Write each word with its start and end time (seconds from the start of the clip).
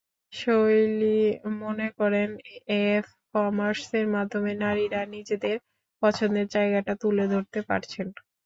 শৈলী 0.33 1.17
মনে 1.59 1.87
করেন, 1.99 2.29
এফ-কমার্সের 2.87 4.05
মাধ্যমে 4.15 4.51
নারীরা 4.61 5.01
নিজেদের 5.15 5.55
পছন্দের 6.01 6.47
জায়গাটা 6.55 6.93
তুলে 7.01 7.25
ধরতে 7.33 7.59
পারছেন। 7.69 8.07